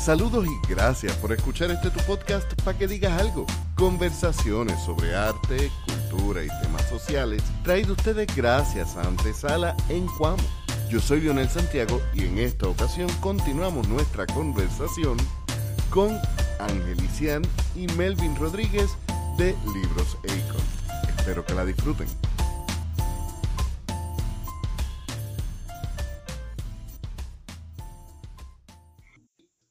[0.00, 3.44] Saludos y gracias por escuchar este tu podcast para que digas algo.
[3.74, 10.42] Conversaciones sobre arte, cultura y temas sociales traído ustedes gracias a Antesala en Cuamo.
[10.88, 15.18] Yo soy Lionel Santiago y en esta ocasión continuamos nuestra conversación
[15.90, 16.18] con
[16.60, 17.42] Angelician
[17.76, 18.96] y Melvin Rodríguez
[19.36, 21.10] de Libros Acon.
[21.18, 22.06] Espero que la disfruten.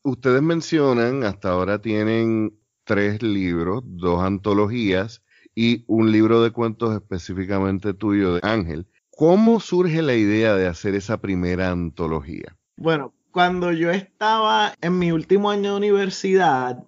[0.10, 5.22] Ustedes mencionan, hasta ahora tienen tres libros, dos antologías
[5.54, 8.88] y un libro de cuentos específicamente tuyo de Ángel.
[9.12, 12.58] ¿Cómo surge la idea de hacer esa primera antología?
[12.76, 16.84] Bueno, cuando yo estaba en mi último año de universidad,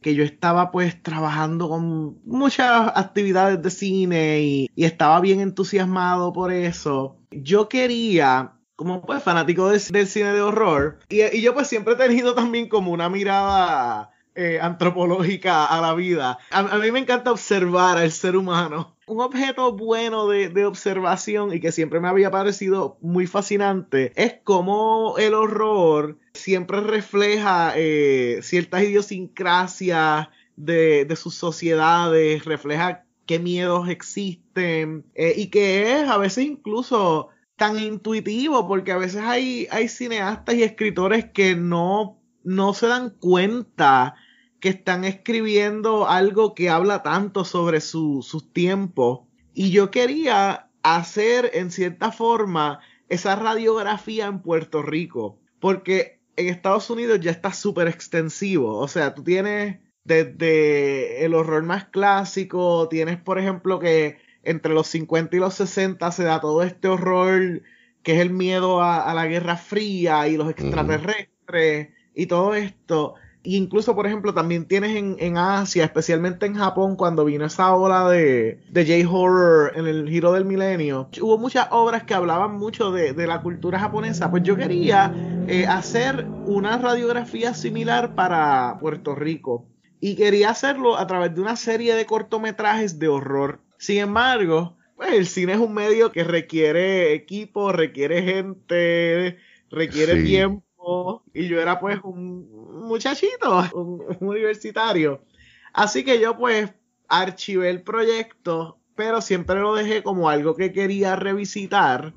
[0.00, 6.50] que yo estaba pues trabajando con muchas actividades de cine y, estaba bien entusiasmado por
[6.50, 10.98] eso, yo quería como pues fanático del cine de horror.
[11.08, 16.38] Y, yo pues siempre he tenido también como una mirada eh, antropológica a la vida.
[16.50, 18.96] A, a, mí me encanta observar al ser humano.
[19.06, 24.36] Un objeto bueno de, de, observación y que siempre me había parecido muy fascinante es
[24.42, 33.88] cómo el horror siempre refleja eh, ciertas idiosincrasias de, de sus sociedades, refleja qué miedos
[33.88, 39.88] existen eh, y que es a veces incluso tan intuitivo, porque a veces hay, hay
[39.88, 44.16] cineastas y escritores que no, no se dan cuenta
[44.60, 49.20] que están escribiendo algo que habla tanto sobre sus tiempos.
[49.52, 56.90] Y yo quería hacer en cierta forma esa radiografía en Puerto Rico, porque en Estados
[56.90, 63.18] Unidos ya está súper extensivo, o sea, tú tienes desde el horror más clásico, tienes
[63.18, 67.62] por ejemplo que entre los 50 y los 60 se da todo este horror
[68.04, 73.14] que es el miedo a, la Guerra Fría y los extraterrestres y todo esto.
[73.42, 78.08] E incluso, por ejemplo, también tienes en, Asia, especialmente en Japón, cuando vino esa ola
[78.08, 83.14] de, de J-Horror en el giro del milenio, hubo muchas obras que hablaban mucho de,
[83.26, 84.30] la cultura japonesa.
[84.30, 85.12] Pues yo quería
[85.46, 89.66] eh, hacer una radiografía similar para Puerto Rico.
[90.00, 93.60] Y quería hacerlo a través de una serie de cortometrajes de horror.
[93.78, 99.38] Sin embargo, pues el cine es un medio que requiere equipo, requiere gente,
[99.70, 101.22] requiere tiempo.
[101.32, 105.24] Y yo era pues un muchachito, un, universitario.
[105.72, 106.72] Así que yo pues
[107.08, 112.14] archivé el proyecto, pero siempre lo dejé como algo que quería revisitar.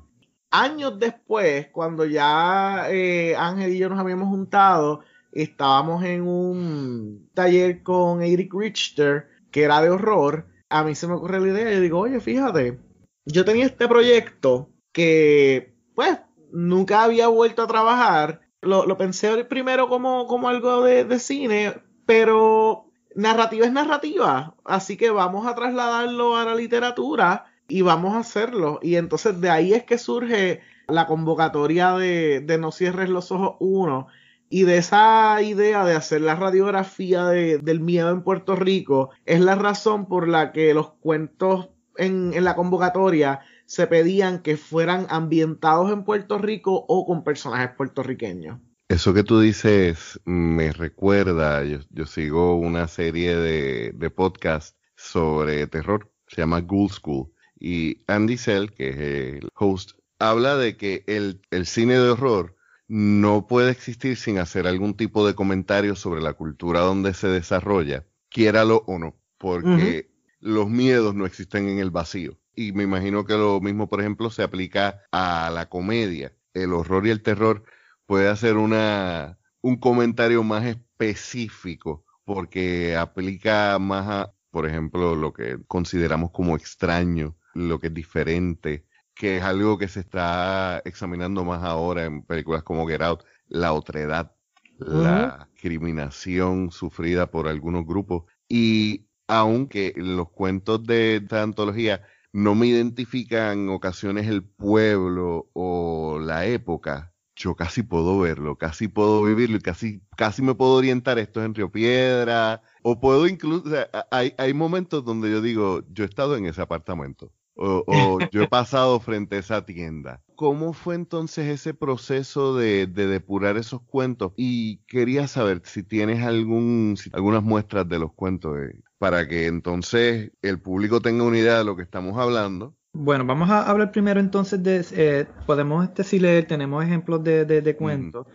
[0.50, 5.00] Años después, cuando ya eh, Ángel y yo nos habíamos juntado,
[5.32, 11.14] estábamos en un taller con Eric Richter, que era de horror, a mí se me
[11.14, 12.78] ocurre la idea y digo, oye, fíjate,
[13.24, 16.18] yo tenía este proyecto que, pues,
[16.52, 18.40] nunca había vuelto a trabajar.
[18.60, 21.74] Lo, lo pensé primero como, como algo de, de cine,
[22.06, 28.20] pero narrativa es narrativa, así que vamos a trasladarlo a la literatura y vamos a
[28.20, 28.80] hacerlo.
[28.82, 33.56] Y entonces de ahí es que surge la convocatoria de, de No cierres los ojos
[33.60, 34.08] uno
[34.50, 39.54] y de esa idea de hacer la radiografía del miedo en Puerto Rico es la
[39.54, 45.92] razón por la que los cuentos en, en, la convocatoria se pedían que fueran ambientados
[45.92, 48.58] en Puerto Rico o con personajes puertorriqueños.
[48.88, 56.10] Eso que tú dices me recuerda, yo, sigo una serie de, de podcasts sobre terror,
[56.26, 57.30] se llama Ghoul School,
[57.60, 58.96] y Andy Sell, que es
[59.42, 62.56] el host, habla de que el, el cine de horror
[62.88, 68.06] no puede existir sin hacer algún tipo de comentario sobre la cultura donde se desarrolla,
[68.30, 70.10] quiéralo o no, porque
[70.40, 72.38] los miedos no existen en el vacío.
[72.54, 76.34] Y me imagino que lo mismo, por ejemplo, se aplica a la comedia.
[76.54, 77.62] El horror y el terror
[78.06, 85.58] puede hacer una, un comentario más específico porque aplica más a, por ejemplo, lo que
[85.66, 88.87] consideramos como extraño, lo que es diferente,
[89.18, 93.72] que es algo que se está examinando más ahora en películas como Get Out, la
[93.72, 94.32] otredad,
[94.78, 98.24] la discriminación sufrida por algunos grupos.
[98.48, 102.02] Y aunque los cuentos de esta antología
[102.32, 108.86] no me identifican en ocasiones el pueblo o la época, yo casi puedo verlo, casi
[108.86, 111.18] puedo vivirlo y casi, casi me puedo orientar.
[111.18, 113.68] Esto es en Río Piedra, o puedo incluso,
[114.12, 118.48] hay, hay momentos donde yo digo, yo he estado en ese apartamento o, yo he
[118.48, 120.22] pasado frente a esa tienda.
[120.36, 124.32] ¿Cómo fue entonces ese proceso de, depurar esos cuentos?
[124.36, 130.30] Y quería saber si tienes algún, algunas muestras de los cuentos eh, para que entonces
[130.42, 132.74] el público tenga una idea de lo que estamos hablando.
[132.92, 137.44] Bueno, vamos a hablar primero entonces de, eh, podemos este, si leer, tenemos ejemplos de,
[137.44, 138.26] de, cuentos.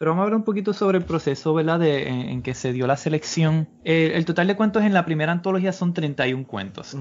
[0.00, 1.78] Pero vamos a hablar un poquito sobre el proceso, ¿verdad?
[1.78, 3.68] De, en, que se dio la selección.
[3.84, 6.96] el total de cuentos en la primera antología son 31 cuentos.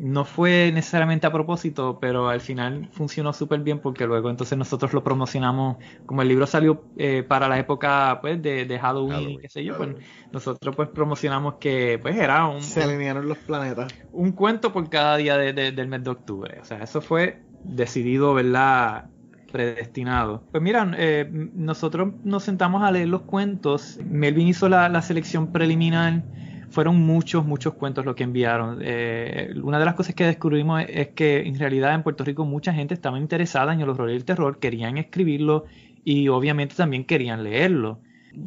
[0.00, 4.92] No fue necesariamente a propósito, pero al final funcionó súper bien porque luego entonces nosotros
[4.92, 9.62] lo promocionamos, como el libro salió eh, para la época pues de, Halloween, qué sé
[9.62, 9.90] yo, pues
[10.32, 12.60] nosotros pues promocionamos que pues era un...
[12.60, 13.94] Se alinearon los planetas.
[14.10, 16.58] Un cuento por cada día del mes de octubre.
[16.60, 19.11] O sea, eso fue decidido, ¿verdad?
[19.52, 20.42] Predestinado.
[20.50, 24.00] Pues mira, eh, nosotros nos sentamos a leer los cuentos.
[24.04, 26.24] Melvin hizo la, selección preliminar.
[26.70, 28.78] Fueron muchos, muchos cuentos los que enviaron.
[28.80, 32.72] Eh, una de las cosas que descubrimos es, que en realidad en Puerto Rico mucha
[32.72, 35.66] gente estaba interesada en el horror y el terror, querían escribirlo
[36.02, 38.00] y obviamente también querían leerlo.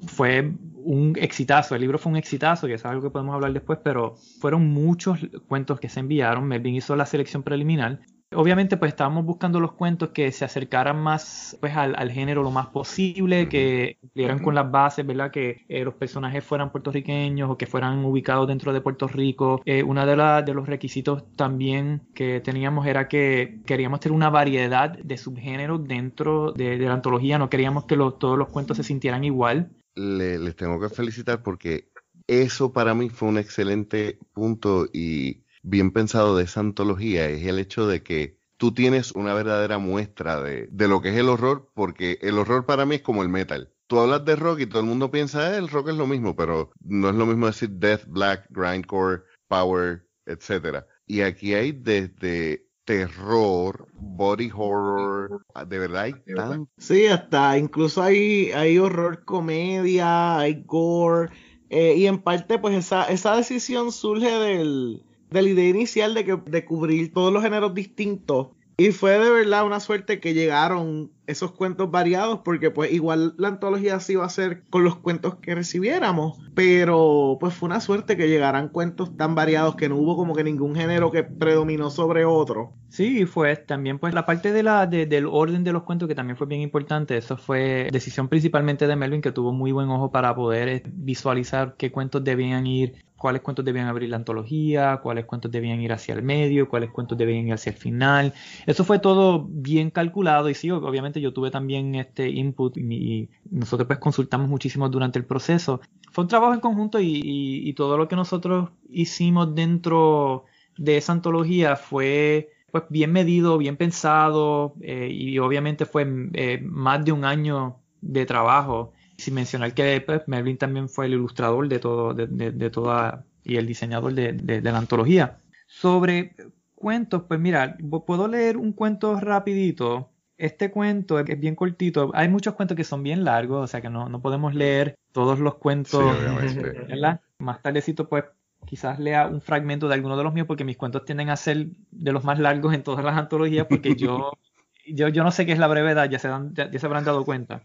[0.07, 0.51] Fue
[0.83, 4.15] un exitazo, el libro fue un exitazo, que es algo que podemos hablar después, pero
[4.39, 6.47] fueron muchos cuentos que se enviaron.
[6.47, 7.99] Melvin hizo la selección preliminar
[8.35, 12.67] obviamente pues estábamos buscando los cuentos que se acercaran más pues al, género lo más
[12.67, 15.31] posible, que cumplieran con las bases, ¿verdad?
[15.31, 19.61] Que eh, los personajes fueran puertorriqueños o que fueran ubicados dentro de Puerto Rico.
[19.65, 24.97] Eh, uno de, de los requisitos también que teníamos era que queríamos tener una variedad
[24.97, 29.71] de subgéneros dentro de, la antología, no queríamos que todos los cuentos se sintieran igual.
[29.95, 31.89] les tengo que felicitar porque
[32.27, 37.59] eso para mí fue un excelente punto y bien pensado de esa antología es el
[37.59, 42.19] hecho de que tú tienes una verdadera muestra de, lo que es el horror, porque
[42.21, 43.71] el horror para mí es como el metal.
[43.87, 46.35] Tú hablas de rock y todo el mundo piensa, eh, el rock es lo mismo,
[46.35, 50.87] pero no es lo mismo decir death, black, grindcore, power, etcétera.
[51.05, 56.69] Y aquí hay desde terror, body horror, de verdad hay tan...
[56.77, 61.31] Sí, hasta incluso hay, hay horror comedia, hay gore,
[61.69, 65.03] eh, y en parte pues esa, esa decisión surge del,
[65.35, 68.47] de la idea inicial de, que, de cubrir todos los géneros distintos.
[68.77, 73.47] Y fue de verdad una suerte que llegaron esos cuentos variados, porque pues igual la
[73.47, 78.17] antología sí iba a ser con los cuentos que recibiéramos, pero pues fue una suerte
[78.17, 82.25] que llegaran cuentos tan variados que no hubo como que ningún género que predominó sobre
[82.25, 82.73] otro.
[82.89, 86.35] Sí, fue también pues la parte de la, del orden de los cuentos que también
[86.35, 90.35] fue bien importante, eso fue decisión principalmente de Melvin que tuvo muy buen ojo para
[90.35, 95.49] poder eh, visualizar qué cuentos debían ir cuáles cuentos debían abrir la antología, cuáles cuentos
[95.49, 98.35] debían ir hacia el medio, cuáles cuentos debían ir hacia el final.
[98.67, 103.87] Eso fue todo bien calculado y sí, obviamente yo tuve también este input y, nosotros
[103.87, 105.81] pues consultamos muchísimo durante el proceso.
[106.11, 110.45] Fue un trabajo en conjunto y, todo lo que nosotros hicimos dentro
[110.77, 117.03] de esa antología fue pues bien medido, bien pensado eh, y obviamente fue eh, más
[117.03, 121.79] de un año de trabajo sin mencionar que pues, Melvin también fue el ilustrador de
[121.79, 125.37] todo, de, toda y el diseñador de, la antología.
[125.67, 126.35] Sobre
[126.73, 130.09] cuentos, pues mira, puedo leer un cuento rapidito.
[130.37, 132.11] Este cuento es bien cortito.
[132.13, 135.55] Hay muchos cuentos que son bien largos, o sea que no, podemos leer todos los
[135.55, 136.03] cuentos.
[137.39, 138.25] Más tardecito, pues
[138.65, 141.67] quizás lea un fragmento de alguno de los míos, porque mis cuentos tienden a ser
[141.91, 144.31] de los más largos en todas las antologías, porque yo,
[144.87, 147.61] yo, yo no sé qué es la brevedad, ya se, ya se habrán dado cuenta.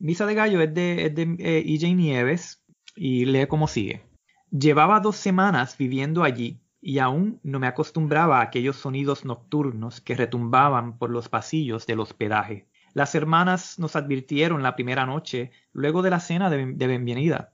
[0.00, 2.62] Misa de Gallo es de, es eh, Nieves
[2.94, 4.02] y lee como sigue.
[4.50, 10.14] Llevaba dos semanas viviendo allí y aún no me acostumbraba a aquellos sonidos nocturnos que
[10.14, 12.68] retumbaban por los pasillos del hospedaje.
[12.94, 17.52] Las hermanas nos advirtieron la primera noche, luego de la cena de, de bienvenida.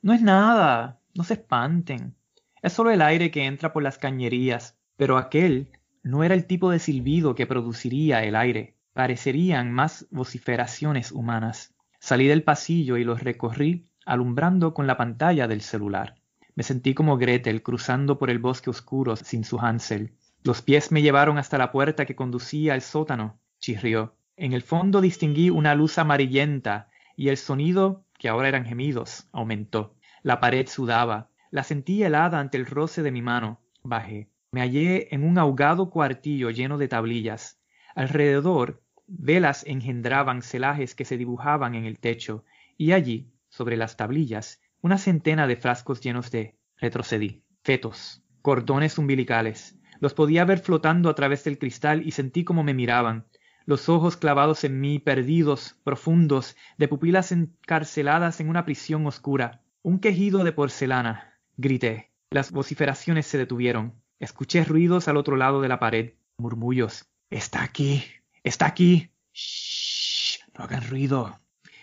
[0.00, 2.14] No es nada, no se espanten.
[2.62, 5.72] Es solo el aire que entra por las cañerías, pero aquel
[6.04, 11.74] no era el tipo de silbido que produciría el aire parecerían más vociferaciones humanas.
[11.98, 16.14] Salí del pasillo y los recorrí, alumbrando con la pantalla del celular.
[16.54, 20.14] Me sentí como Gretel cruzando por el bosque oscuro sin su Hansel.
[20.44, 24.14] Los pies me llevaron hasta la puerta que conducía al sótano, chirrió.
[24.36, 29.96] En el fondo distinguí una luz amarillenta y el sonido, que ahora eran gemidos, aumentó.
[30.22, 31.30] La pared sudaba.
[31.50, 33.60] La sentí helada ante el roce de mi mano.
[33.82, 34.28] Bajé.
[34.52, 37.58] Me hallé en un ahogado cuartillo lleno de tablillas.
[37.94, 42.44] Alrededor velas engendraban celajes que se dibujaban en el techo,
[42.76, 49.78] y allí, sobre las tablillas, una centena de frascos llenos de retrocedí, fetos, cordones umbilicales.
[50.00, 53.26] Los podía ver flotando a través del cristal y sentí como me miraban,
[53.66, 59.62] los ojos clavados en mí, perdidos, profundos, de pupilas encarceladas en una prisión oscura.
[59.82, 61.40] Un quejido de porcelana.
[61.56, 62.10] Grité.
[62.30, 63.94] Las vociferaciones se detuvieron.
[64.18, 66.12] Escuché ruidos al otro lado de la pared.
[66.36, 67.06] Murmullos.
[67.30, 68.04] Está aquí.
[68.44, 69.10] Está aquí.
[69.32, 71.40] Shh, no hagan ruido.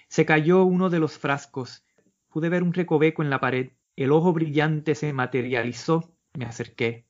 [0.08, 1.84] Se cayó uno de los frascos.
[2.30, 3.72] Pude ver un recoveco en la pared.
[3.96, 6.14] El ojo brillante se materializó.
[6.38, 7.08] Me acerqué.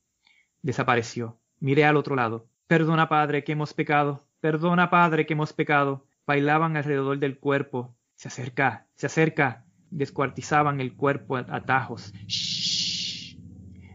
[0.61, 1.37] Desapareció.
[1.59, 2.47] Miré al otro lado.
[2.67, 4.25] Perdona, Padre, que hemos pecado.
[4.39, 6.07] Perdona, Padre, que hemos pecado.
[6.25, 7.93] bailaban alrededor del cuerpo.
[8.15, 12.13] Se acerca, se acerca, descuartizaban el cuerpo a atajos.
[12.25, 13.35] Shh.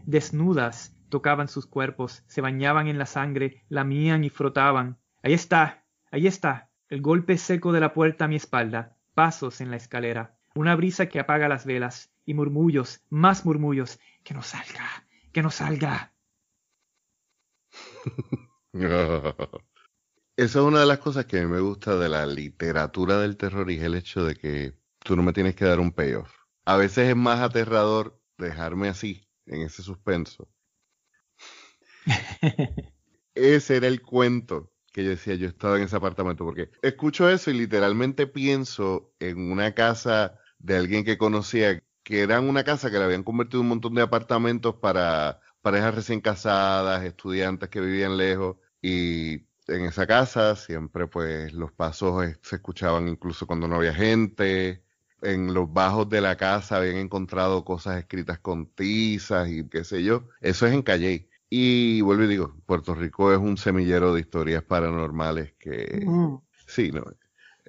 [0.05, 4.99] Desnudas, tocaban sus cuerpos, se bañaban en la sangre, lamían y frotaban.
[5.27, 9.71] Ahí está, ahí está, el golpe seco de la puerta a mi espalda, pasos en
[9.71, 15.05] la escalera, una brisa que apaga las velas, y murmullos, más murmullos, que no salga,
[15.33, 16.13] que no salga.
[18.71, 18.99] Esa
[20.37, 23.69] es una de las cosas que a mí me gusta de la literatura del terror
[23.69, 26.33] y es el hecho de que tú no me tienes que dar un payoff.
[26.63, 30.47] A veces es más aterrador dejarme así, en ese suspenso.
[33.35, 37.51] ese era el cuento que yo decía, yo estaba en ese apartamento, porque escucho eso
[37.51, 42.97] y literalmente pienso en una casa de alguien que conocía, que era una casa que
[42.97, 48.17] le habían convertido en un montón de apartamentos para parejas recién casadas, estudiantes que vivían
[48.17, 53.93] lejos, y en esa casa siempre pues los pasos se escuchaban incluso cuando no había
[53.93, 54.83] gente.
[55.21, 60.03] En los bajos de la casa habían encontrado cosas escritas con tizas y qué sé
[60.03, 60.27] yo.
[60.41, 61.29] Eso es en Calle.
[61.49, 66.05] Y vuelvo y digo, Puerto Rico es un semillero de historias paranormales que...
[66.65, 67.03] Sí, no.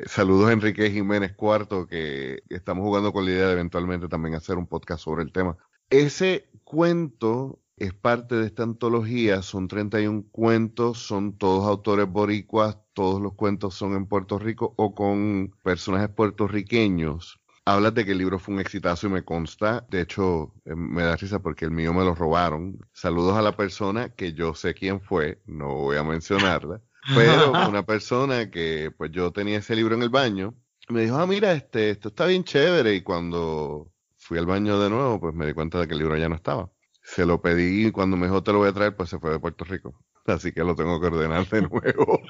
[0.06, 4.56] Saludos a Enrique Jiménez Cuarto, que estamos jugando con la idea de eventualmente también hacer
[4.56, 5.56] un podcast sobre el tema.
[5.90, 13.20] Ese cuento es parte de esta antología, son 31 cuentos, son todos autores boricuas, todos
[13.20, 17.40] los cuentos son en Puerto Rico o con personajes puertorriqueños.
[17.70, 21.02] Hablas de que el libro fue un exitazo y me consta, de hecho eh, me
[21.02, 22.78] da risa porque el mío me lo robaron.
[22.92, 26.80] Saludos a la persona que yo sé quién fue, no voy a mencionarla,
[27.14, 30.54] pero una persona que pues yo tenía ese libro en el baño,
[30.88, 34.88] me dijo, ah, mira, este, esto está bien chévere y cuando fui al baño de
[34.88, 36.70] nuevo, pues me di cuenta de que el libro ya no estaba
[37.08, 39.30] se lo pedí y cuando me dijo te lo voy a traer, pues se fue
[39.30, 39.98] de Puerto Rico.
[40.26, 42.20] Así que lo tengo que ordenar de nuevo.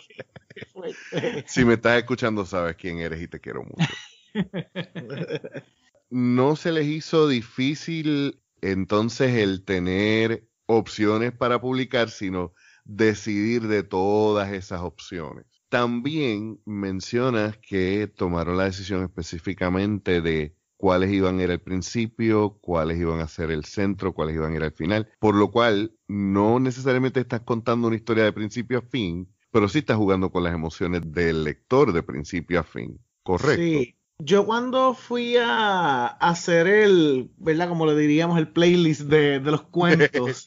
[1.46, 3.92] si me estás escuchando, sabes quién eres y te quiero mucho.
[6.10, 12.54] No se les hizo difícil entonces el tener opciones para publicar, sino
[12.84, 15.44] decidir de todas esas opciones.
[15.68, 22.98] También mencionas que tomaron la decisión específicamente de cuáles iban a ir al principio, cuáles
[22.98, 25.10] iban a ser el centro, cuáles iban a ir al final.
[25.18, 29.80] Por lo cual, no necesariamente estás contando una historia de principio a fin, pero sí
[29.80, 32.98] estás jugando con las emociones del lector de principio a fin.
[33.22, 33.62] Correcto.
[33.62, 33.97] Sí.
[34.20, 37.68] Yo cuando fui a hacer el, ¿verdad?
[37.68, 40.46] Como le diríamos, el playlist de, los cuentos.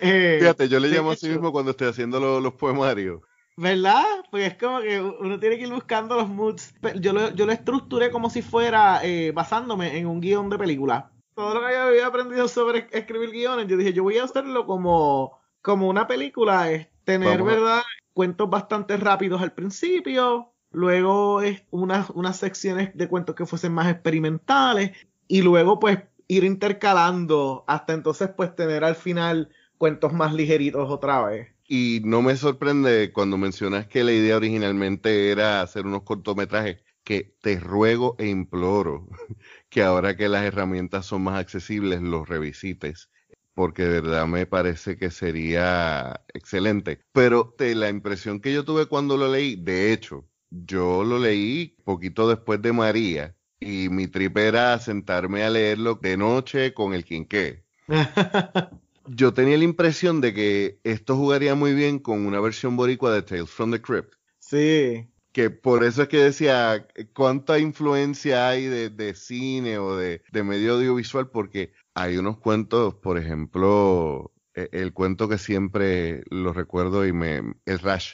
[0.00, 3.20] Eh, Fíjate, yo le llamo así mismo cuando estoy haciendo los poemarios.
[3.56, 4.04] ¿Verdad?
[4.32, 6.74] Pues es como que uno tiene que ir buscando los moods.
[7.00, 11.12] Yo lo, yo lo estructuré como si fuera eh, basándome en un guion de película.
[11.36, 15.38] Todo lo que había aprendido sobre escribir guiones, yo dije, yo voy a hacerlo como,
[15.62, 17.82] como una película, es tener, ¿verdad?
[18.12, 23.90] Cuentos bastante rápidos al principio, luego es unas, unas secciones de cuentos que fuesen más
[23.90, 24.92] experimentales,
[25.28, 31.24] y luego pues ir intercalando hasta entonces pues tener al final cuentos más ligeritos otra
[31.24, 31.48] vez.
[31.66, 37.36] Y no me sorprende cuando mencionas que la idea originalmente era hacer unos cortometrajes, que
[37.40, 39.08] te ruego e imploro
[39.68, 43.10] que ahora que las herramientas son más accesibles los revisites,
[43.54, 47.00] porque de verdad me parece que sería excelente.
[47.12, 50.26] Pero la impresión que yo tuve cuando lo leí, de hecho,
[50.64, 56.16] yo lo leí poquito después de María y mi trip era sentarme a leerlo de
[56.16, 57.64] noche con el quinqué.
[59.06, 63.22] yo tenía la impresión de que esto jugaría muy bien con una versión boricua de
[63.22, 64.14] Tales from the Crypt.
[64.38, 65.08] Sí.
[65.32, 71.28] Que por eso es que decía cuánta influencia hay de, cine o de, medio audiovisual,
[71.30, 77.42] porque hay unos cuentos, por ejemplo, e, el, cuento que siempre lo recuerdo y me.
[77.64, 78.12] El Rash.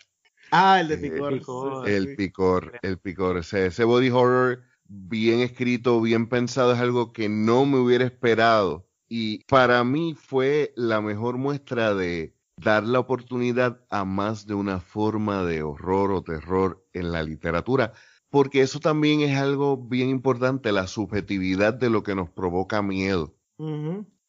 [0.51, 1.89] Ah, el de eh, Picor.
[1.89, 3.39] el Picor, el Picor.
[3.39, 9.45] ese body horror bien escrito, bien pensado, es algo que no me hubiera esperado y
[9.45, 15.45] para mí fue la mejor muestra de dar la oportunidad a más de una forma
[15.45, 17.93] de horror o terror en la literatura,
[18.29, 23.35] porque eso también es algo bien importante, la subjetividad de lo que nos provoca miedo.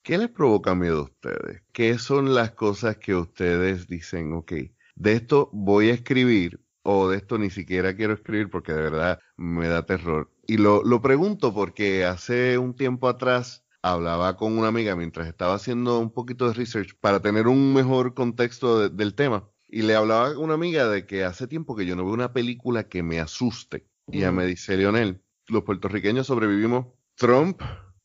[0.02, 1.62] ¿Qué les provoca miedo a ustedes?
[1.72, 4.54] ¿Qué son las cosas que ustedes dicen, ok,
[5.02, 9.20] de esto voy a escribir o de esto ni siquiera quiero escribir porque de verdad
[9.36, 10.32] me da terror?
[10.46, 15.56] Y lo, lo pregunto porque hace un tiempo atrás hablaba con una amiga mientras estaba
[15.56, 19.50] haciendo un poquito de research para tener un mejor contexto del tema.
[19.68, 22.34] Y le hablaba con una amiga de que hace tiempo que yo no veo una
[22.34, 23.88] película que me asuste.
[24.08, 27.62] Y ella me dice, Leonel, los puertorriqueños sobrevivimos Trump,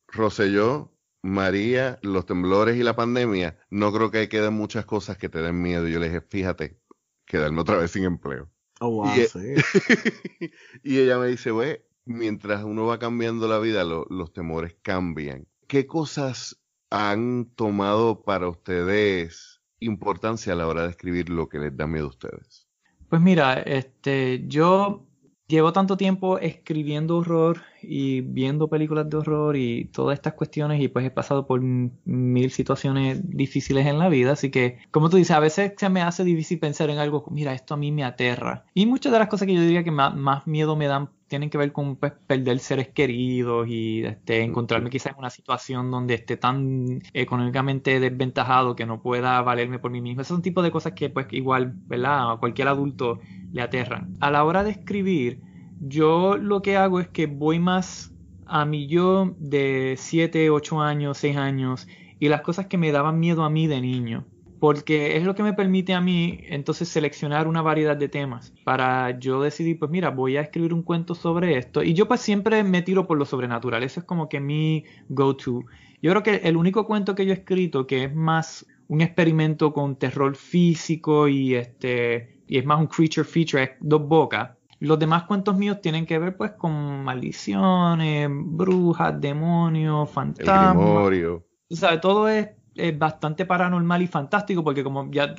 [0.07, 3.59] Rosselló, María, los temblores y la pandemia.
[3.69, 5.89] No creo que queden muchas cosas que te den miedo.
[5.89, 6.79] Y yo le dije, fíjate,
[7.27, 8.51] quedarme otra vez sin empleo.
[8.81, 9.55] Oh, wow, y, e sí.
[10.83, 15.47] y ella me dice, güey, mientras uno va cambiando la vida, lo- los temores cambian.
[15.67, 21.77] ¿Qué cosas han tomado para ustedes importancia a la hora de escribir lo que les
[21.77, 22.69] da miedo a ustedes?
[23.09, 25.06] Pues mira, este, yo
[25.49, 30.89] llevo tanto tiempo escribiendo horror y viendo películas de horror y todas estas cuestiones y
[30.89, 35.37] pues he pasado por mil situaciones difíciles en la vida, así que como tú dices,
[35.37, 38.65] a veces se me hace difícil pensar en algo, mira, esto a mí me aterra.
[38.75, 41.51] Y muchas de las cosas que yo diría que ma- más, miedo me dan tienen
[41.51, 46.15] que ver con pues, perder seres queridos y este, encontrarme quizás en una situación donde
[46.15, 50.23] esté tan económicamente desventajado que no pueda valerme por mí mismo.
[50.23, 52.33] Esos son tipos de cosas que pues igual, ¿verdad?
[52.33, 53.21] A cualquier adulto
[53.53, 54.17] le aterran.
[54.21, 55.41] A la hora de escribir,
[55.81, 58.13] yo lo que hago es que voy más
[58.47, 63.19] a mi yo de 7, 8 años, 6 años y las cosas que me daban
[63.19, 64.25] miedo a mí de niño.
[64.59, 69.19] Porque es lo que me permite a mí entonces seleccionar una variedad de temas para
[69.19, 71.83] yo decidir, pues mira, voy a escribir un cuento sobre esto.
[71.83, 73.83] Y yo pues siempre me tiro por lo sobrenatural.
[73.83, 75.61] Eso es como que mi go-to.
[76.03, 79.73] Yo creo que el único cuento que yo he escrito que es más un experimento
[79.73, 84.51] con terror físico y este y es más un creature feature es Dos Bocas.
[84.79, 90.75] Los demás cuentos míos tienen que ver pues con maldiciones, brujas, demonios, El fantasmas.
[90.77, 91.45] grimorio.
[91.71, 95.35] O sea, todo es, es bastante paranormal y fantástico porque como ya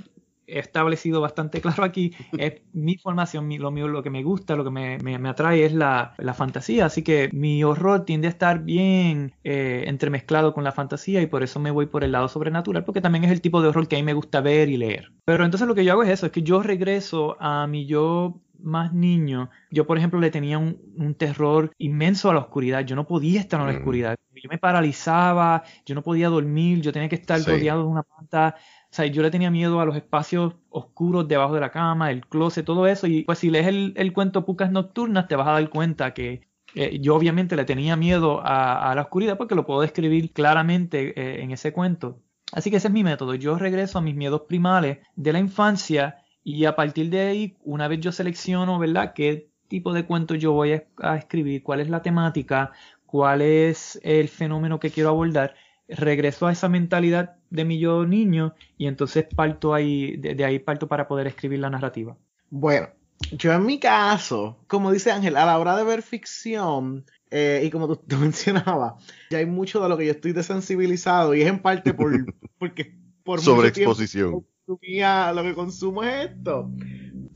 [0.49, 4.55] he establecido bastante claro aquí, es mi formación, mi- lo mío, lo que me gusta,
[4.55, 6.85] lo que me, me- me atrae es la, la fantasía.
[6.85, 11.43] Así que mi horror tiende a estar bien eh, entremezclado con la fantasía y por
[11.43, 13.97] eso me voy por el lado sobrenatural, porque también es el tipo de horror que
[13.97, 15.11] a mí me gusta ver y leer.
[15.25, 18.39] Pero entonces lo que yo hago es eso, es que yo regreso a mi yo
[18.61, 22.95] más niño, yo por ejemplo le tenía un, un terror inmenso a la oscuridad, yo
[22.95, 23.77] no podía estar en la Mm.
[23.77, 27.49] oscuridad, yo me paralizaba, yo no podía dormir, yo tenía que estar Sí.
[27.49, 31.53] rodeado de una manta, o sea, yo le tenía miedo a los espacios oscuros debajo
[31.55, 34.71] de la cama, el closet, todo eso, y pues si lees el, el cuento Pucas
[34.71, 38.95] Nocturnas te vas a dar cuenta que eh, yo obviamente le tenía miedo a, a
[38.95, 42.19] la oscuridad porque lo puedo describir claramente eh, en ese cuento.
[42.51, 43.35] Así que ese es mi método.
[43.35, 46.17] Yo regreso a mis miedos primales de la infancia
[46.47, 49.11] y a partir de ahí, una vez yo selecciono, ¿verdad?
[49.13, 51.61] ¿Qué tipo de cuento yo voy a, a escribir?
[51.61, 52.71] ¿Cuál es la temática?
[53.05, 55.55] ¿Cuál es el fenómeno que quiero abordar?
[55.89, 60.59] Regreso a esa mentalidad de mi yo niño y entonces parto ahí, de, de ahí
[60.59, 62.15] parto para poder escribir la narrativa.
[62.49, 62.87] Bueno,
[63.33, 67.69] yo en mi caso, como dice Ángel, a la hora de ver ficción, eh, y
[67.69, 71.49] como tú, tú mencionabas, ya hay mucho de lo que yo estoy desensibilizado y es
[71.49, 72.09] en parte por,
[72.57, 74.45] porque por Sobreexposición.
[74.67, 76.69] Consumía- lo que consumo es esto.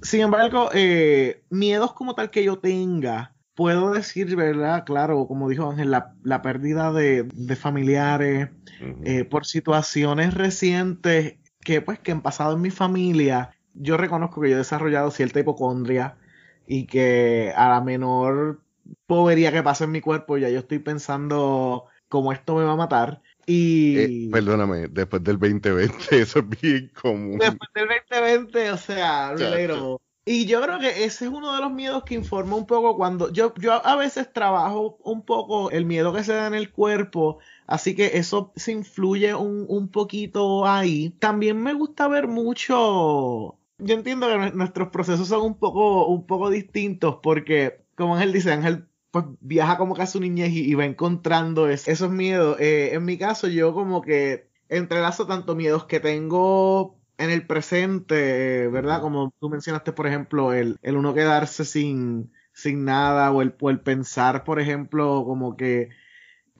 [0.02, 4.84] Sin embargo, eh, miedos como tal que yo tenga, puedo decir, ¿verdad?
[4.86, 8.50] Claro, como dijo Ángel, la, la pérdida de, de familiares,
[9.06, 14.50] eh, por situaciones recientes que pues que han pasado en mi familia, yo reconozco que
[14.50, 16.18] yo he desarrollado cierta hipocondria
[16.68, 18.62] y que a la menor
[19.08, 22.78] bobería que pase en mi cuerpo ya yo estoy pensando cómo esto me va a
[22.78, 23.22] matar.
[23.48, 27.40] Y Eh, perdóname, después del 2020 eso es bien común.
[27.40, 29.98] después del 2020, o sea, relatable.
[30.24, 33.32] Y yo creo que ese es uno de los miedos que informa un poco cuando
[33.34, 37.40] yo, yo a veces trabajo un poco el miedo que se da en el cuerpo,
[37.66, 41.10] así que eso se influye un, un poquito ahí.
[41.20, 46.26] También me gusta ver mucho, yo entiendo que nue- nuestros procesos son un poco, un
[46.28, 50.62] poco distintos porque, como Ángel dice, Ángel pues viaja como que a su niñez y,
[50.72, 52.58] y va encontrando es- esos miedos.
[52.60, 58.68] Eh, en mi caso, yo como que entrelazo tanto miedos que tengo en el presente,
[58.70, 59.02] ¿verdad?
[59.02, 63.70] Como tú mencionaste, por ejemplo, el, el uno quedarse sin, sin nada o el, o
[63.70, 65.90] el pensar, por ejemplo, como que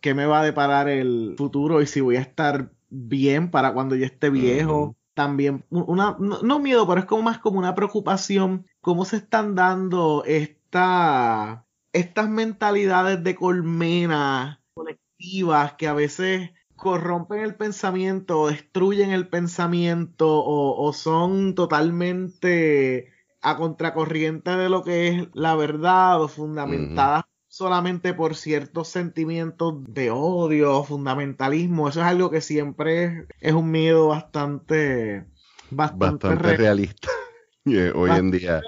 [0.02, 3.96] qué me va a deparar el futuro y si voy a estar bien para cuando
[3.96, 4.96] yo esté viejo.
[5.14, 9.56] También, una, no, no miedo, pero es como más como una preocupación, cómo se están
[9.56, 19.28] dando esta, estas mentalidades de colmena colectivas que a veces corrompen el pensamiento, destruyen el
[19.28, 27.24] pensamiento o, o son totalmente a contracorriente de lo que es la verdad o fundamentadas
[27.48, 31.90] solamente por ciertos sentimientos de odio, fundamentalismo.
[31.90, 35.26] Eso es algo que siempre es, es un miedo bastante,
[35.70, 36.58] bastante, Bastante real.
[36.58, 37.10] realista.
[37.64, 38.64] Eh, hoy en día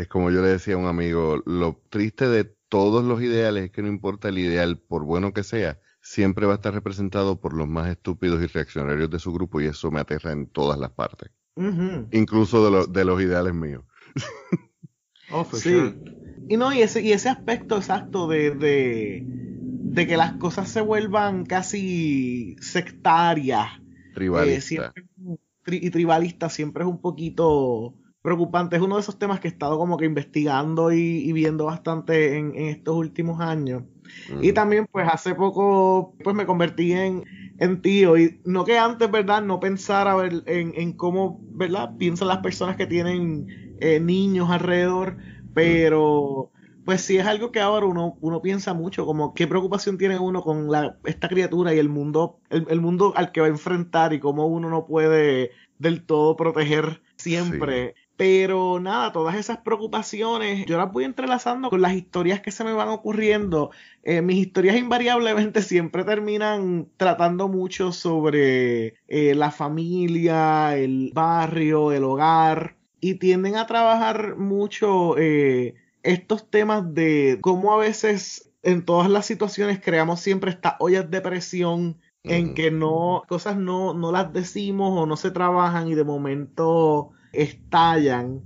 [0.00, 3.70] es como yo le decía a un amigo, lo triste de todos los ideales es
[3.70, 7.54] que no importa el ideal, por bueno que sea, siempre va a estar representado por
[7.54, 10.90] los más estúpidos y reaccionarios de su grupo y eso me aterra en todas las
[10.90, 11.30] partes,
[12.12, 13.84] incluso de, lo- de los ideales míos.
[15.30, 15.70] Oh, for Sí.
[15.70, 15.94] sure.
[16.48, 20.80] Y no, y ese, y ese aspecto exacto de, de, de que las cosas se
[20.80, 24.60] vuelvan casi sectarias eh, Tribalista.
[24.94, 25.04] siempre-
[25.66, 27.94] tri- y tribalistas siempre es un poquito
[28.28, 28.76] preocupante.
[28.76, 32.54] Es uno de esos temas que he estado como que investigando y, viendo bastante en,
[32.54, 33.82] estos últimos años.
[34.40, 37.24] Y también, pues hace poco, pues me convertí en,
[37.58, 38.16] en tío.
[38.16, 39.42] Y no que antes, ¿verdad?
[39.42, 41.96] No pensara ver, en, en cómo, ¿verdad?
[41.98, 45.16] Piensan las personas que tienen eh, niños alrededor,
[45.54, 46.50] pero
[46.88, 50.40] pues sí es algo que ahora uno, uno piensa mucho, como qué preocupación tiene uno
[50.40, 54.20] con la, esta criatura y el mundo, el, mundo al que va a enfrentar y
[54.20, 57.94] cómo uno no puede del todo proteger siempre.
[58.18, 62.72] Pero nada, todas esas preocupaciones yo las voy entrelazando con las historias que se me
[62.72, 63.70] van ocurriendo.
[64.02, 72.02] Eh, mis historias invariablemente siempre terminan tratando mucho sobre eh, la familia, el barrio, el
[72.02, 79.08] hogar y tienden a trabajar mucho eh, estos temas de cómo a veces en todas
[79.08, 84.32] las situaciones creamos siempre estas ollas de presión en que no, cosas no, no las
[84.32, 88.42] decimos o no se trabajan y de momento estallan.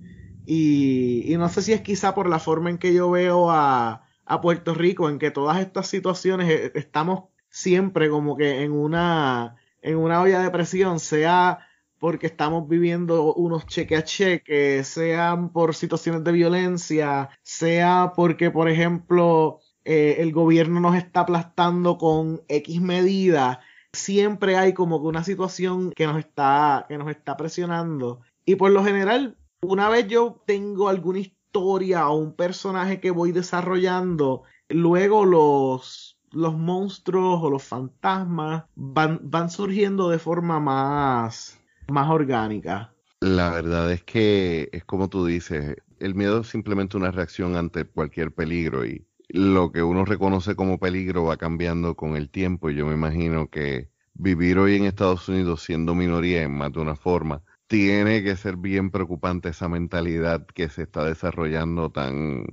[0.46, 4.06] Y, no sé si es quizá por la forma en que yo veo a,
[4.40, 9.98] Puerto Rico, en que todas estas situaciones eh, estamos siempre como que en una, en
[9.98, 11.66] una olla de presión, sea
[11.98, 18.68] porque estamos viviendo unos cheque a cheque, sean por situaciones de violencia, sea porque, por
[18.70, 23.58] ejemplo, eh, el gobierno nos está aplastando con X medidas,
[23.92, 28.20] siempre hay como que una situación que nos está, que nos está presionando.
[28.44, 33.30] Y por lo general, una vez yo tengo alguna historia o un personaje que voy
[33.32, 42.10] desarrollando, luego los, los monstruos o los fantasmas van, van surgiendo de forma más, más
[42.10, 42.92] orgánica.
[43.20, 47.84] La verdad es que es como tú dices, el miedo es simplemente una reacción ante
[47.84, 52.74] cualquier peligro y lo que uno reconoce como peligro va cambiando con el tiempo y
[52.74, 56.96] yo me imagino que vivir hoy en Estados Unidos siendo minoría en más de una
[56.96, 62.44] forma tiene que ser bien preocupante esa mentalidad que se está desarrollando tan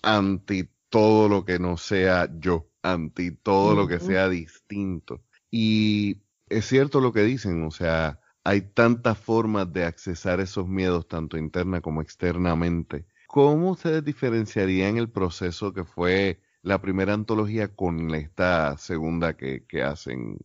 [0.00, 5.24] anti todo lo que no sea yo, anti todo lo que sea distinto.
[5.50, 11.08] Y es cierto lo que dicen, o sea, hay tantas formas de accesar esos miedos,
[11.08, 13.06] tanto interna como externamente.
[13.26, 20.38] ¿Cómo ustedes diferenciarían el proceso que fue la primera antología con esta segunda que, hacen?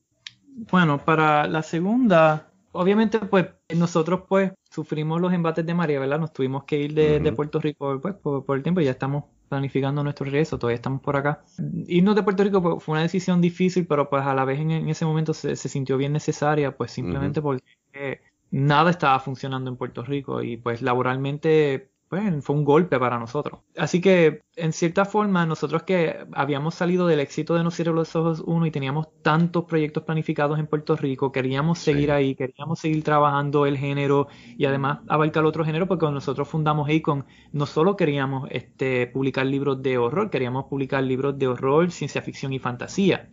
[0.72, 6.20] Bueno, para la segunda, obviamente, pues nosotros pues sufrimos los embates de María, ¿verdad?
[6.20, 10.26] Nos tuvimos que ir de, Puerto Rico pues, por, el tiempo, ya estamos planificando nuestro
[10.26, 11.44] regreso, todavía estamos por acá.
[11.88, 14.72] Irnos de Puerto Rico pues, fue una decisión difícil, pero pues a la vez en,
[14.90, 20.42] ese momento se, sintió bien necesaria, pues simplemente porque nada estaba funcionando en Puerto Rico
[20.44, 23.60] y pues laboralmente pues, fue un golpe para nosotros.
[23.78, 28.16] Así que en cierta forma nosotros que habíamos salido del éxito de No Cierre los
[28.16, 33.04] Ojos 1 y teníamos tantos proyectos planificados en Puerto Rico, queríamos seguir ahí, queríamos seguir
[33.04, 37.96] trabajando el género y además abarcar otro género porque cuando nosotros fundamos Acon no solo
[37.96, 43.30] queríamos este, publicar libros de horror, queríamos publicar libros de horror, ciencia ficción y fantasía.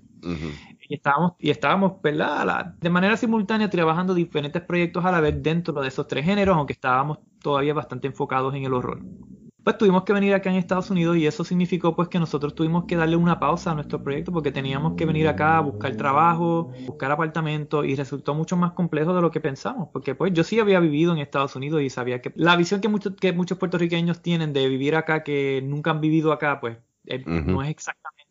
[0.88, 5.88] Y estábamos, y estábamos de manera simultánea trabajando diferentes proyectos a la vez dentro de
[5.88, 9.00] esos tres géneros, aunque estábamos todavía bastante enfocados en el horror.
[9.64, 12.84] Pues tuvimos que venir acá en Estados Unidos y eso significó pues que nosotros tuvimos
[12.84, 16.72] que darle una pausa a nuestro proyecto porque teníamos que venir acá a buscar trabajo,
[16.84, 20.58] buscar apartamento y resultó mucho más complejo de lo que pensamos porque pues yo sí
[20.58, 24.20] había vivido en Estados Unidos y sabía que la visión que muchos, que muchos puertorriqueños
[24.20, 27.70] tienen de vivir acá que nunca han vivido acá pues eh, no es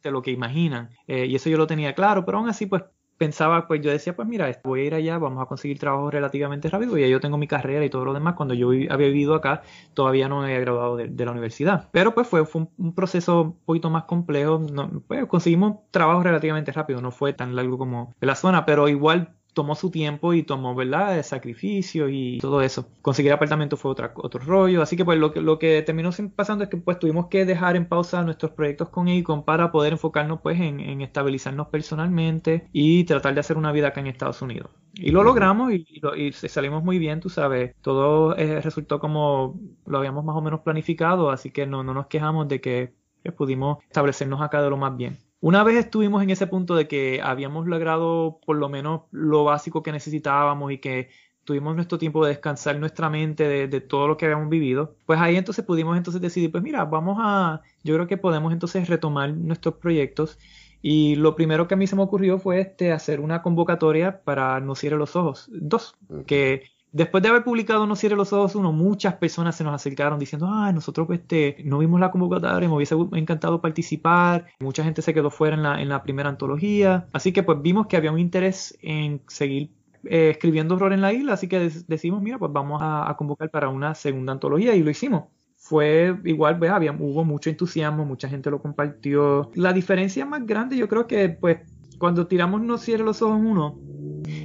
[0.02, 0.90] exactamente lo que imaginan.
[1.08, 2.84] Eh, y eso yo lo tenía claro, pero aún así, pues
[3.18, 6.70] pensaba, pues yo decía, pues mira, voy a ir allá, vamos a conseguir trabajo relativamente
[6.70, 8.34] rápido, y ya yo tengo mi carrera y todo lo demás.
[8.36, 9.62] Cuando yo había vivido acá,
[9.94, 11.90] todavía no me había graduado de, la universidad.
[11.92, 14.60] Pero pues fue, fue un, proceso un poquito más complejo.
[15.08, 19.76] pues conseguimos trabajo relativamente rápido, no fue tan largo como la zona, pero igual tomó
[19.76, 22.88] su tiempo y tomó, ¿verdad?, de sacrificio y todo eso.
[23.02, 26.64] Conseguir apartamento fue otra, otro rollo, así que pues lo que, lo que terminó pasando
[26.64, 30.42] es que pues tuvimos que dejar en pausa nuestros proyectos con Econ para poder enfocarnos
[30.42, 34.72] pues en, estabilizarnos personalmente y tratar de hacer una vida acá en Estados Unidos.
[34.94, 35.86] Y lo logramos y,
[36.18, 40.62] y, salimos muy bien, tú sabes, todo eh, resultó como lo habíamos más o menos
[40.62, 44.78] planificado, así que no, no nos quejamos de que pues, pudimos establecernos acá de lo
[44.78, 45.18] más bien.
[45.42, 49.82] Una vez estuvimos en ese punto de que habíamos logrado por lo menos lo básico
[49.82, 51.10] que necesitábamos y que
[51.46, 55.38] tuvimos nuestro tiempo de descansar nuestra mente de, todo lo que habíamos vivido, pues ahí
[55.38, 59.76] entonces pudimos entonces decidir, pues mira, vamos a, yo creo que podemos entonces retomar nuestros
[59.76, 60.38] proyectos.
[60.84, 64.60] Y lo primero que a mí se me ocurrió fue este, hacer una convocatoria para
[64.60, 65.96] No Cierre los Ojos dos,
[66.28, 70.20] que Después de haber publicado No cierre los ojos uno, muchas personas se nos acercaron
[70.20, 74.48] diciendo, ah, nosotros este, no vimos la convocatoria, me hubiese encantado participar.
[74.60, 77.08] Mucha gente se quedó fuera en la, en la primera antología.
[77.14, 79.72] Así que pues vimos que había un interés en seguir
[80.04, 83.70] eh, escribiendo horror en la isla, así que decimos, mira, pues vamos a, convocar para
[83.70, 85.26] una segunda antología y lo hicimos.
[85.58, 89.52] Fue igual, pues, hubo mucho entusiasmo, mucha gente lo compartió.
[89.54, 91.60] La diferencia más grande, yo creo que, pues,
[92.02, 93.80] cuando tiramos No Cierre los Ojos uno,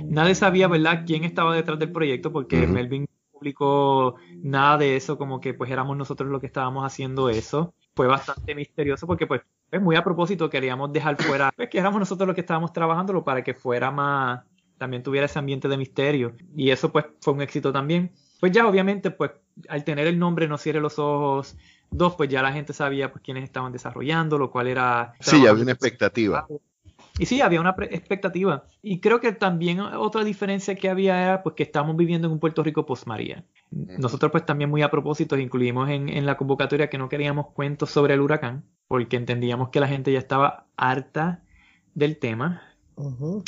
[0.04, 5.40] nadie sabía, ¿verdad?, quién estaba detrás del proyecto, porque Melvin publicó nada de eso, como
[5.40, 7.72] que pues éramos nosotros los que estábamos haciendo eso.
[7.94, 9.40] Fue bastante misterioso porque pues
[9.70, 13.24] es muy a propósito queríamos dejar fuera, pues que éramos nosotros los que estábamos trabajándolo
[13.24, 14.44] para que fuera más,
[14.76, 16.34] también tuviera ese ambiente de misterio.
[16.54, 18.12] Y eso pues fue un éxito también.
[18.38, 19.30] Pues ya obviamente pues
[19.70, 21.56] al tener el nombre No Cierre los Ojos
[21.90, 25.14] dos, pues ya la gente sabía pues quiénes estaban desarrollando, lo cual era...
[25.20, 26.46] Sí, ya había una expectativa.
[27.18, 28.64] Y sí, había una expectativa.
[28.82, 32.40] Y creo que también otra diferencia que había era pues que estamos viviendo en un
[32.40, 33.44] Puerto Rico post María.
[33.70, 38.14] Nosotros pues también muy a propósito incluimos en, la convocatoria que no queríamos cuentos sobre
[38.14, 41.42] el huracán, porque entendíamos que la gente ya estaba harta
[41.94, 42.62] del tema.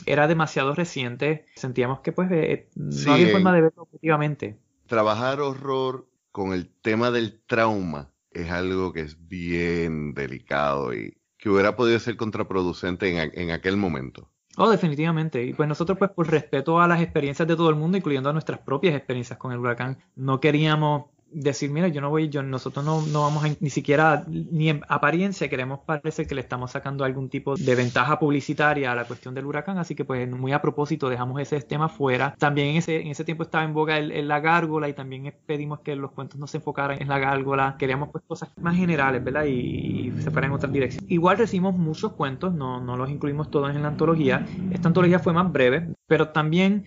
[0.07, 4.59] Era demasiado reciente, sentíamos que pues eh, no había forma de verlo objetivamente.
[4.87, 11.49] Trabajar horror con el tema del trauma es algo que es bien delicado y que
[11.49, 14.29] hubiera podido ser contraproducente en, en aquel momento.
[14.57, 15.45] Oh, definitivamente.
[15.45, 18.33] Y pues nosotros, pues por respeto a las experiencias de todo el mundo, incluyendo a
[18.33, 22.85] nuestras propias experiencias con el huracán, no queríamos decir, mira, yo no voy, yo nosotros
[22.85, 27.05] no, no vamos a ni siquiera ni en apariencia queremos parecer que le estamos sacando
[27.05, 30.63] algún tipo de ventaja publicitaria a la cuestión del huracán, así que pues muy a
[30.63, 32.35] propósito dejamos ese tema fuera.
[32.39, 35.81] También en ese, en ese tiempo estaba en boga el, la gárgola y también pedimos
[35.81, 39.45] que los cuentos no se enfocaran en la gárgola, queríamos pues cosas más generales, ¿verdad?
[39.45, 41.05] Y, se fueran en otra dirección.
[41.09, 44.47] Igual recibimos muchos cuentos, no, no los incluimos todos en la antología.
[44.71, 46.85] Esta antología fue más breve, pero también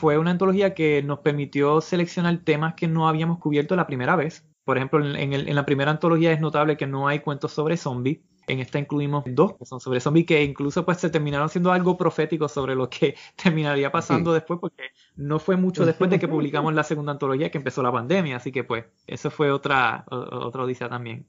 [0.00, 4.48] fue una antología que nos permitió seleccionar temas que no habíamos cubierto la primera vez.
[4.64, 8.20] Por ejemplo, en, la primera antología es notable que no hay cuentos sobre zombies.
[8.46, 11.98] En esta incluimos dos que son sobre zombies que incluso pues se terminaron siendo algo
[11.98, 14.84] profético sobre lo que terminaría pasando después porque
[15.16, 18.36] no fue mucho después de que publicamos la segunda antología que empezó la pandemia.
[18.36, 21.26] Así que pues eso fue otra, otra odisea también.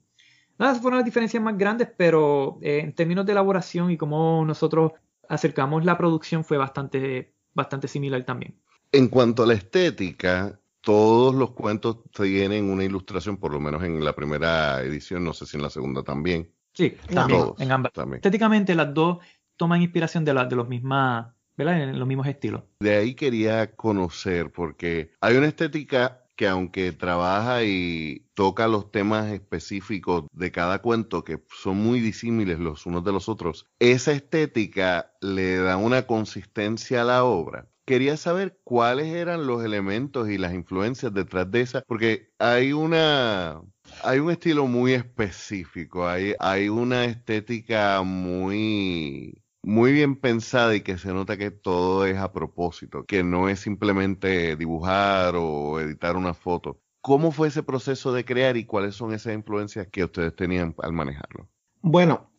[0.58, 4.42] Nada, esas fueron las diferencias más grandes, pero eh, en términos de elaboración y cómo
[4.46, 4.92] nosotros
[5.28, 8.56] acercamos la producción fue bastante bastante similar también.
[8.90, 14.04] En cuanto a la estética, todos los cuentos tienen una ilustración, por lo menos en
[14.04, 16.52] la primera edición, no sé si en la segunda también.
[16.74, 17.92] Sí, también, en ambas.
[18.14, 19.18] Estéticamente las dos
[19.56, 21.82] toman inspiración de, la, de los mismas, ¿verdad?
[21.82, 22.62] En los mismos estilos.
[22.80, 29.30] De ahí quería conocer, porque hay una estética que aunque trabaja y toca los temas
[29.32, 35.12] específicos de cada cuento, que son muy disímiles los unos de los otros, esa estética
[35.20, 37.68] le da una consistencia a la obra.
[37.84, 43.60] Quería saber cuáles eran los elementos y las influencias detrás de esa, porque hay una,
[44.04, 50.98] hay un estilo muy específico, hay, hay una estética muy muy bien pensada y que
[50.98, 56.34] se nota que todo es a propósito, que no es simplemente dibujar o editar una
[56.34, 56.80] foto.
[57.00, 60.92] ¿Cómo fue ese proceso de crear y cuáles son esas influencias que ustedes tenían al
[60.92, 61.48] manejarlo?
[61.80, 62.30] Bueno,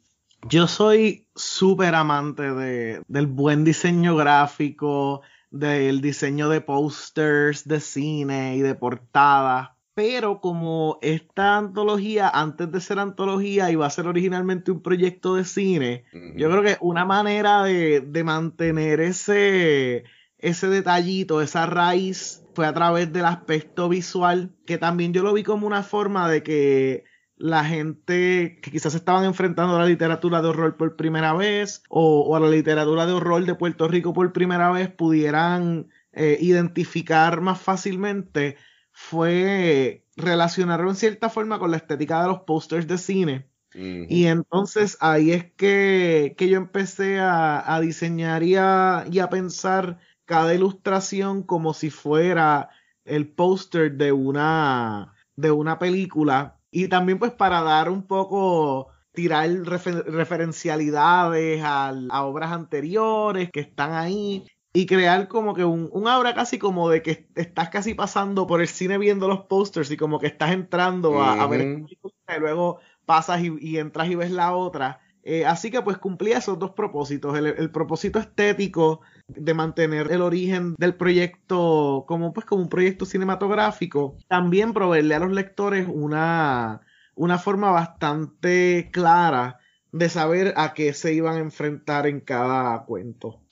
[0.49, 8.55] yo soy súper amante de, del buen diseño gráfico, del diseño de posters, de cine
[8.55, 14.71] y de portadas, pero como esta antología, antes de ser antología, iba a ser originalmente
[14.71, 20.03] un proyecto de cine, yo creo que una manera de, de, mantener ese,
[20.39, 25.43] ese detallito, esa raíz, fue a través del aspecto visual, que también yo lo vi
[25.43, 27.03] como una forma de que
[27.35, 32.21] la gente que quizás estaban enfrentando a la literatura de horror por primera vez o,
[32.21, 37.41] o a la literatura de horror de Puerto Rico por primera vez pudieran eh, identificar
[37.41, 38.55] más fácilmente
[38.93, 43.49] fue relacionarlo en cierta forma con la estética de los posters de cine.
[43.75, 51.73] Y entonces ahí es que, yo empecé a, diseñar y a, pensar cada ilustración como
[51.73, 52.69] si fuera
[53.03, 56.59] el póster de una, de una película.
[56.69, 63.93] Y también pues para dar un poco, tirar referencialidades a, a, obras anteriores que están
[63.93, 68.47] ahí y crear como que un, un aura casi como de que estás casi pasando
[68.47, 72.39] por el cine viendo los posters y como que estás entrando a, ver el y
[72.39, 74.99] luego pasas y, entras y ves la otra.
[75.21, 80.75] Eh, así que pues cumplía esos dos propósitos, el, propósito estético de mantener el origen
[80.77, 86.81] del proyecto como pues como un proyecto cinematográfico, también proveerle a los lectores una,
[87.15, 89.59] una forma bastante clara
[89.91, 93.42] de saber a qué se iban a enfrentar en cada cuento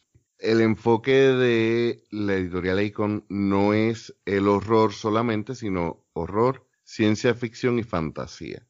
[0.41, 7.79] el enfoque de la editorial Icon no es el horror solamente, sino horror, ciencia ficción
[7.79, 8.67] y fantasía.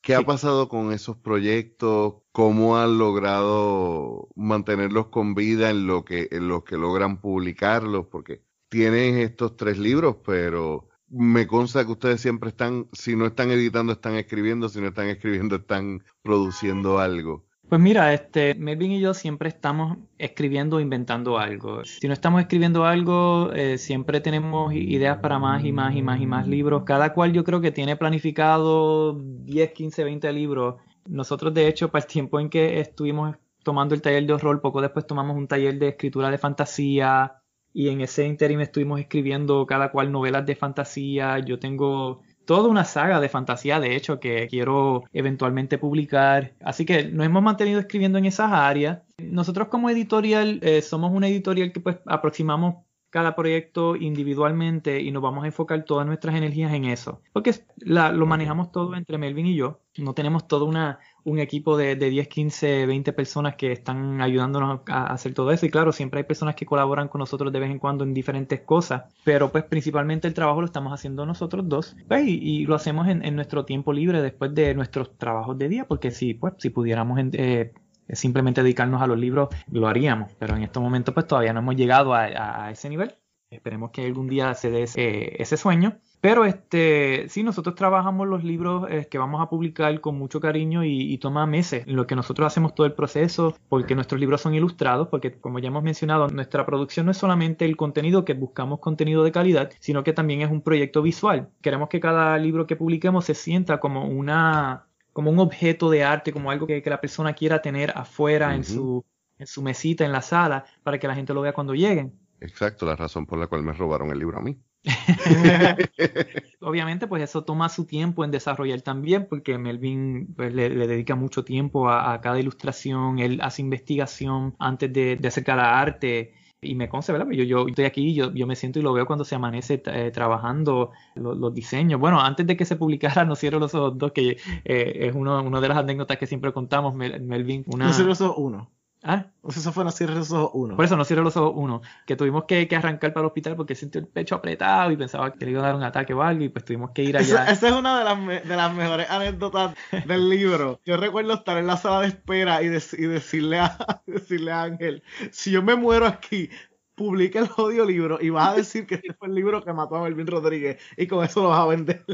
[0.00, 2.14] ¿Qué ha pasado con esos proyectos?
[2.32, 8.06] ¿Cómo han logrado mantenerlos con vida en lo que, en lo que logran publicarlos?
[8.06, 13.50] Porque tienen estos tres libros, pero me consta que ustedes siempre están, si no están
[13.50, 17.47] editando, están escribiendo, si no están escribiendo, están produciendo algo.
[17.68, 21.84] Pues mira, este, Melvin y yo siempre estamos escribiendo o inventando algo.
[21.84, 26.18] Si no estamos escribiendo algo, eh, siempre tenemos ideas para más y más y más
[26.18, 26.84] y más libros.
[26.84, 30.76] Cada cual yo creo que tiene planificado 10, 15, 20 libros.
[31.06, 34.80] Nosotros, de hecho, para el tiempo en que estuvimos tomando el taller de horror, poco
[34.80, 37.34] después tomamos un taller de escritura de fantasía
[37.74, 41.38] y en ese interim estuvimos escribiendo cada cual novelas de fantasía.
[41.40, 46.54] Yo tengo toda una saga de fantasía, de hecho, que quiero eventualmente publicar.
[46.64, 49.00] Así que nos hemos mantenido escribiendo en esas áreas.
[49.18, 52.76] Nosotros como editorial eh, somos una editorial que pues aproximamos
[53.10, 57.22] cada proyecto individualmente y nos vamos a enfocar todas nuestras energías en eso.
[57.32, 59.80] Porque lo manejamos todo entre Melvin y yo.
[59.96, 64.80] No tenemos todo una, un equipo de, de, 10, 15, 20 personas que están ayudándonos
[64.86, 65.66] a hacer todo eso.
[65.66, 68.60] Y claro, siempre hay personas que colaboran con nosotros de vez en cuando en diferentes
[68.60, 69.04] cosas.
[69.24, 71.96] Pero pues principalmente el trabajo lo estamos haciendo nosotros dos.
[72.06, 75.86] Pues, y, lo hacemos en, nuestro tiempo libre después de nuestros trabajos de día.
[75.86, 77.18] Porque si, pues, si pudiéramos...
[77.32, 77.72] Eh,
[78.12, 80.32] simplemente dedicarnos a los libros, lo haríamos.
[80.38, 83.14] Pero en estos momentos pues todavía no hemos llegado a, ese nivel.
[83.50, 85.98] Esperemos que algún día se dé ese, sueño.
[86.20, 90.84] Pero este, sí, nosotros trabajamos los libros eh, que vamos a publicar con mucho cariño
[90.84, 94.54] y, toma meses en lo que nosotros hacemos todo el proceso, porque nuestros libros son
[94.54, 98.80] ilustrados, porque como ya hemos mencionado, nuestra producción no es solamente el contenido, que buscamos
[98.80, 101.48] contenido de calidad, sino que también es un proyecto visual.
[101.62, 104.87] Queremos que cada libro que publiquemos se sienta como una
[105.18, 109.04] como un objeto de arte, como algo que, la persona quiera tener afuera en, su,
[109.36, 112.16] en su mesita, en la sala, para que la gente lo vea cuando lleguen.
[112.40, 114.56] Exacto, la razón por la cual me robaron el libro a mí.
[116.60, 121.42] Obviamente, pues eso toma su tiempo en desarrollar también, porque Melvin pues, le, dedica mucho
[121.42, 126.88] tiempo a, cada ilustración, él hace investigación antes de, de hacer cada arte y me
[126.88, 127.30] consta, ¿verdad?
[127.30, 130.10] Yo, yo estoy aquí, yo, yo me siento y lo veo cuando se amanece eh,
[130.12, 132.00] trabajando los, diseños.
[132.00, 135.40] Bueno, antes de que se publicara No cierro los ojos dos, que eh, es uno,
[135.42, 137.64] una de las anécdotas que siempre contamos, Melvin.
[137.66, 138.70] No cierro los ojos uno.
[139.02, 139.26] ¿Ah?
[139.48, 140.76] eso fue No cierres los ojos uno.
[140.76, 141.82] Por eso No cierres los ojos uno.
[142.06, 145.32] Que tuvimos que, que, arrancar para el hospital porque sintió el pecho apretado y pensaba
[145.32, 147.44] que le iba a dar un ataque o algo y pues tuvimos que ir allá.
[147.44, 149.74] Esa, es una de las, de las mejores anécdotas
[150.06, 150.80] del libro.
[150.84, 155.02] Yo recuerdo estar en la sala de espera y, y decirle, a, decirle a Ángel,
[155.30, 156.50] si yo me muero aquí,
[156.98, 159.96] publica el odio libro y vas a decir que este fue el libro que mató
[159.96, 162.04] a Melvin Rodríguez y con eso lo vas a vender.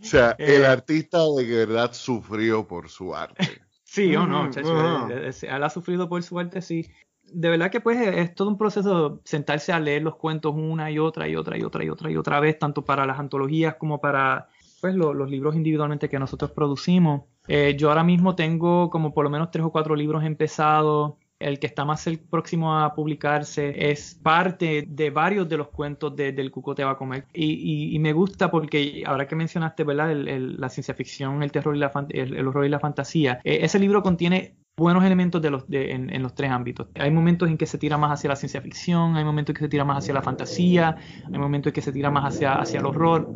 [0.00, 3.63] O sea, el eh, artista de verdad sufrió por su arte.
[3.94, 5.08] Sí o no, chacho.
[5.08, 6.90] Él, ha sufrido por su arte, sí.
[7.22, 10.98] De verdad que pues es todo un proceso sentarse a leer los cuentos una y
[10.98, 14.00] otra y otra y otra y otra y otra vez, tanto para las antologías como
[14.00, 14.48] para
[14.80, 17.22] pues los libros individualmente que nosotros producimos.
[17.46, 21.58] Eh, yo ahora mismo tengo como por lo menos tres o cuatro libros empezados el
[21.58, 26.50] que está más próximo a publicarse es parte de varios de los cuentos de, del
[26.50, 27.26] Cuco va a comer.
[27.32, 30.14] Y, me gusta porque ahora que mencionaste, ¿verdad?
[30.14, 34.02] la ciencia ficción, el terror y la, el, horror y la fantasía, eh, ese libro
[34.02, 36.88] contiene buenos elementos de los, de, en, los tres ámbitos.
[36.96, 39.64] Hay momentos en que se tira más hacia la ciencia ficción, hay momentos en que
[39.64, 40.96] se tira más hacia la fantasía,
[41.32, 43.30] hay momentos en que se tira más hacia, hacia el horror.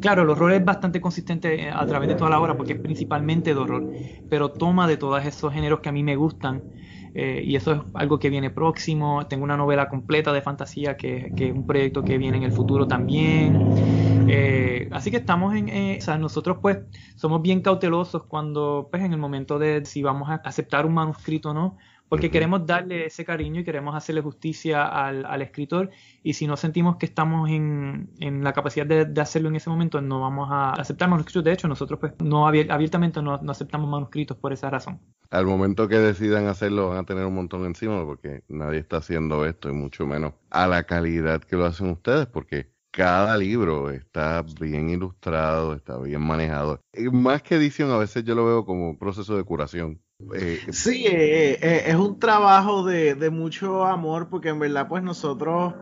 [0.00, 3.54] Claro, el horror es bastante consistente a través de toda la obra porque es principalmente
[3.54, 3.92] de horror,
[4.28, 6.62] pero toma de todos esos géneros que a mí me gustan
[7.14, 9.26] eh, y eso es algo que viene próximo.
[9.26, 12.86] Tengo una novela completa de fantasía que, es un proyecto que viene en el futuro
[12.86, 14.26] también.
[14.28, 16.78] Eh, así que estamos en, eh, o sea, nosotros pues
[17.16, 21.50] somos bien cautelosos cuando, pues en el momento de si vamos a aceptar un manuscrito
[21.50, 21.76] o no,
[22.12, 25.88] porque queremos darle ese cariño y queremos hacerle justicia al, escritor
[26.22, 30.20] y si no sentimos que estamos en, la capacidad de, hacerlo en ese momento no
[30.20, 34.68] vamos a aceptar manuscritos de hecho nosotros pues no abiertamente no, aceptamos manuscritos por esa
[34.68, 35.00] razón
[35.32, 39.46] al momento que decidan hacerlo van a tener un montón encima porque nadie está haciendo
[39.46, 44.44] esto y mucho menos a la calidad que lo hacen ustedes porque cada libro está
[44.60, 46.80] bien ilustrado, está bien manejado.
[46.92, 50.02] Y más que edición, a veces yo lo veo como un proceso de curación.
[50.34, 55.02] Eh, sí, eh, eh, es un trabajo de, de, mucho amor porque en verdad pues
[55.02, 55.74] nosotros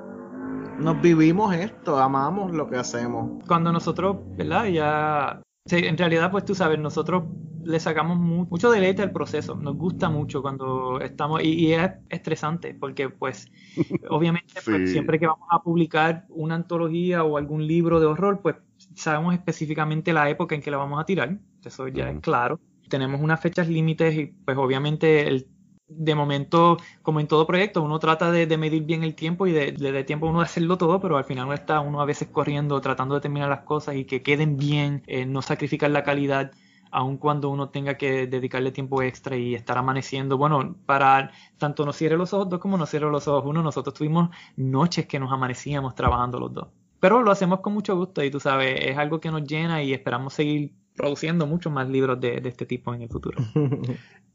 [0.79, 3.45] nos vivimos esto, amamos lo que hacemos.
[3.49, 4.67] Cuando nosotros, ¿verdad?
[4.67, 7.25] Ya, en realidad pues tú sabes, nosotros
[7.65, 13.11] le sacamos mucho deleite al proceso, nos gusta mucho cuando estamos, y, es estresante porque
[13.11, 13.51] pues
[14.09, 18.57] obviamente pues, siempre que vamos a publicar una antología o algún libro de horror pues
[18.95, 22.61] sabemos específicamente la época en que la vamos a tirar, eso ya es claro.
[22.89, 25.47] Tenemos unas fechas límites y pues obviamente el
[25.91, 30.05] de momento, como en todo proyecto, uno trata de, medir bien el tiempo y de,
[30.05, 33.17] tiempo uno de hacerlo todo, pero al final uno está uno a veces corriendo, tratando
[33.17, 36.53] de terminar las cosas y que queden bien, eh, no sacrificar la calidad
[36.93, 40.37] aun cuando uno tenga que dedicarle tiempo extra y estar amaneciendo.
[40.37, 43.95] Bueno, para tanto nos cierre los ojos dos como nos cierre los ojos uno, nosotros
[43.95, 46.69] tuvimos noches que nos amanecíamos trabajando los dos.
[46.99, 49.93] Pero lo hacemos con mucho gusto y tú sabes, es algo que nos llena y
[49.93, 53.39] esperamos seguir produciendo muchos más libros de este tipo en el futuro.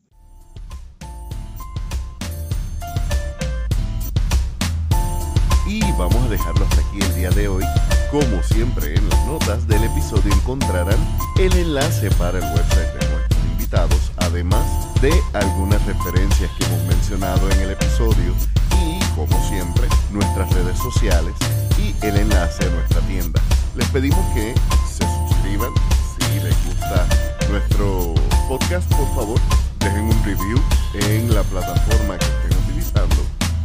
[5.65, 7.63] y vamos a dejarlo hasta aquí el día de hoy.
[8.11, 10.97] Como siempre en las notas del episodio encontrarán
[11.39, 14.65] el enlace para el website de nuestros invitados, además
[15.01, 18.33] de algunas referencias que hemos mencionado en el episodio
[18.81, 21.33] y, como siempre, nuestras redes sociales
[21.77, 23.41] y el enlace a nuestra tienda.
[23.75, 24.53] Les pedimos que
[24.87, 25.73] se suscriban
[26.19, 27.07] si les gusta
[27.49, 28.13] nuestro
[28.47, 29.39] podcast, por favor,
[29.79, 30.61] dejen un review
[30.93, 32.44] en la plataforma que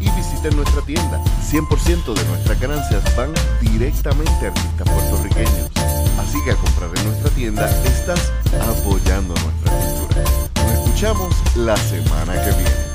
[0.00, 1.22] y visiten nuestra tienda.
[1.50, 5.70] 100% de nuestras ganancias van directamente a artistas puertorriqueños.
[6.18, 10.22] Así que a comprar en nuestra tienda estás apoyando nuestra cultura.
[10.56, 12.89] Nos escuchamos la semana que viene.